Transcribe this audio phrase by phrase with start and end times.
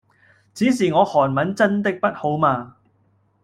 [0.55, 2.75] 只是我韓文真的不好嘛